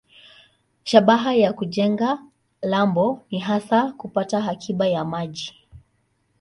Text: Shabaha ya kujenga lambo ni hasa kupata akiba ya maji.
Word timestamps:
Shabaha 0.83 1.33
ya 1.33 1.53
kujenga 1.53 2.19
lambo 2.61 3.21
ni 3.31 3.39
hasa 3.39 3.91
kupata 3.91 4.49
akiba 4.49 4.87
ya 4.87 5.05
maji. 5.05 5.55